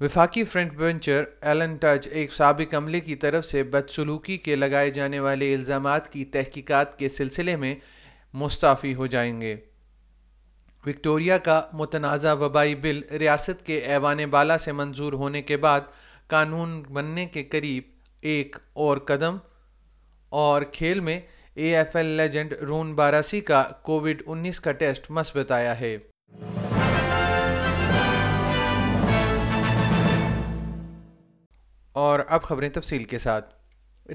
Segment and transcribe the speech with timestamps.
[0.00, 5.20] وفاقی front bencher Alan touch ایک سابق عملے کی طرف سے بدسلوکی کے لگائے جانے
[5.20, 7.74] والے الزامات کی تحقیقات کے سلسلے میں
[8.34, 9.56] مستعفی ہو جائیں گے۔
[10.86, 15.80] وکٹوریا کا متنازع وبائی بل ریاست کے ایوان بالا سے منظور ہونے کے بعد
[16.26, 17.82] قانون بننے کے قریب
[18.20, 19.36] ایک اور قدم
[20.28, 21.20] اور کھیل میں
[21.54, 25.98] A F L legend Ron Barassi کا کووڈ انیس کا ٹیسٹ مثبت آیا ہے۔
[31.94, 33.54] اور اب خبریں تفصیل کے ساتھ۔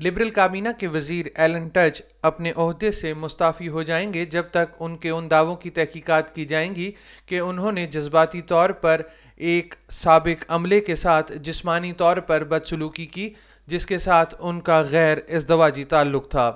[0.03, 4.75] لبرل کابینہ کے وزیر ایلن ٹچ اپنے عہدے سے مستعفی ہو جائیں گے جب تک
[4.79, 6.91] ان کے ان دعووں کی تحقیقات کی جائیں گی
[7.25, 9.01] کہ انہوں نے جذباتی طور پر
[9.35, 13.33] ایک سابق عملے کے ساتھ جسمانی طور پر بدسلوکی کی،
[13.67, 16.51] جس کے ساتھ ان کا غیر ازدواجی تعلق تھا۔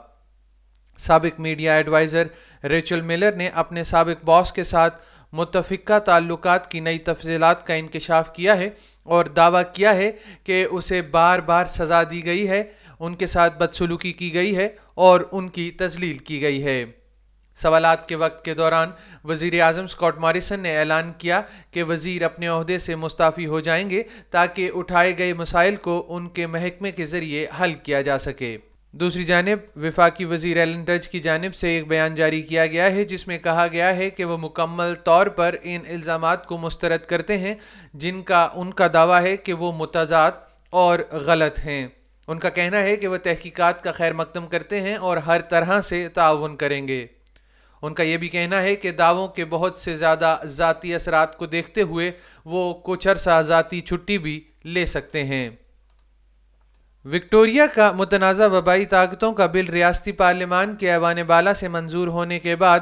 [0.97, 2.27] سابق میڈیا ایڈوائزر
[2.63, 5.01] ریچل ملر نے اپنے سابق باس کے ساتھ
[5.33, 8.69] متفقہ تعلقات کی نئی تفصیلات کا انکشاف کیا ہے
[9.03, 10.11] اور دعویٰ کیا ہے
[10.43, 12.63] کہ اسے بار بار سزا دی گئی ہے،
[12.99, 16.85] ان کے ساتھ بدسلوکی کی گئی ہے اور ان کی تزلیل کی گئی ہے۔
[17.61, 18.91] سوالات کے وقت کے دوران
[19.23, 23.89] وزیر اعظم اسکاٹ مارسن نے اعلان کیا کہ وزیر اپنے عہدے سے مستعفی ہو جائیں
[23.89, 28.57] گے تاکہ اٹھائے گئے مسائل کو ان کے محکمے کے ذریعے حل کیا جا سکے۔
[28.93, 33.03] دوسری جانب، وفاقی وزیر ایلن ٹچ کی جانب سے ایک بیان جاری کیا گیا ہے،
[33.03, 37.37] جس میں کہا گیا ہے کہ وہ مکمل طور پر ان الزامات کو مسترد کرتے
[37.37, 37.55] ہیں،
[37.93, 40.31] جن کا، ان کا دعویٰ ہے کہ وہ متضاد
[40.69, 41.87] اور غلط ہیں۔
[42.27, 45.81] ان کا کہنا ہے کہ وہ تحقیقات کا خیر مقدم کرتے ہیں اور ہر طرح
[45.81, 47.05] سے تعاون کریں گے۔
[47.81, 51.45] ان کا یہ بھی کہنا ہے کہ دعووں کے بہت سے زیادہ ذاتی اثرات کو
[51.45, 52.11] دیکھتے ہوئے
[52.45, 55.49] وہ کچھ عرصہ ذاتی چھٹی بھی لے سکتے ہیں۔
[57.05, 62.39] وکٹوریا کا متنازع وبائی طاقتوں کا بل ریاستی پارلیمان کے ایوان بالا سے منظور ہونے
[62.39, 62.79] کے بعد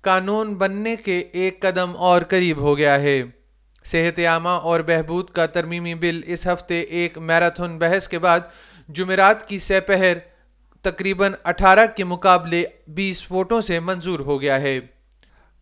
[0.00, 3.22] قانون بننے کے ایک قدم اور قریب ہو گیا ہے۔
[3.84, 8.40] صحت عامہ اور بہبود کا ترمیمی بل اس ہفتے ایک میراتھن بحث کے بعد
[8.88, 10.18] جمعرات کی سہ پہر
[10.82, 14.80] تقریباً اٹھارہ کے مقابلے بیس ووٹوں سے منظور ہو گیا ہے۔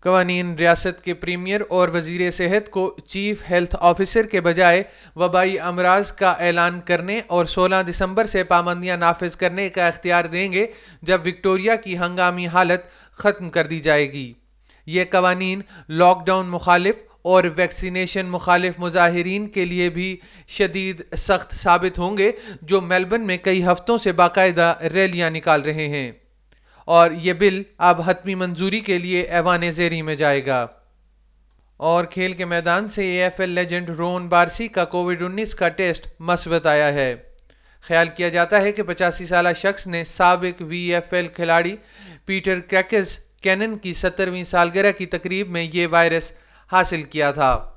[0.03, 4.83] قوانین، ریاست کے پریمیئر اور وزیر صحت کو چیف ہیلتھ آفیسر کے بجائے
[5.17, 10.53] وبائی امراض کا اعلان کرنے اور سولہ دسمبر سے پابندیاں نافذ کرنے کا اختیار دیں
[10.53, 10.67] گے
[11.03, 12.81] جب وکٹوریا کی ہنگامی حالت
[13.13, 14.33] ختم کر دی جائے گی۔
[14.87, 20.17] یہ قوانین لاک ڈاؤن مخالف اور ویکسینیشن مخالف مظاہرین کے لیے بھی
[20.49, 22.33] شدید سخت ثابت ہوں گے،
[22.63, 26.13] جو میلبن میں کئی ہفتوں سے باقاعدہ ریلیاں نکال رہے ہیں۔
[26.85, 30.67] اور یہ بل اب حتمی منظوری کے لیے ایوان زیری میں جائے گا۔
[31.77, 35.69] اور کھیل کے میدان سے A F L legend Ron Barassi کا کووڈ انیس کا
[35.69, 37.15] ٹیسٹ مثبت آیا ہے۔
[37.81, 41.77] خیال کیا جاتا ہے کہ پچاسی سالہ شخص نے سابق وی ایف ایل کھلاڑی
[42.25, 46.33] پیٹر کریکز کینن کی سترویں سالگرہ کی تقریب میں یہ وائرس
[46.73, 47.73] حاصل کیا تھا۔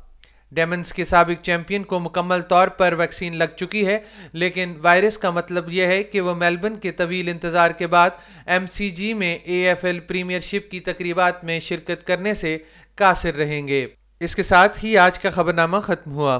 [0.52, 4.00] ڈیمنس کے سابق چیمپئن کو مکمل طور پر ویکسین لگ چکی ہے،
[4.34, 8.10] لیکن وائرس کا مطلب یہ ہے کہ وہ میلبن کے طویل انتظار کے بعد
[8.46, 12.58] ایم سی جی میں A F L premiership کی تقریبات میں شرکت کرنے سے
[12.96, 13.88] قاصر رہیں گے۔
[14.20, 16.40] اس کے ساتھ ہی آج کا خبرنامہ ختم ہوا۔